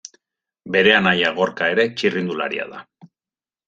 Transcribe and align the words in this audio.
Bere 0.75 0.95
anaia 1.01 1.31
Gorka 1.41 1.71
ere 1.77 1.87
txirrindularia 1.99 2.71
da. 2.77 2.85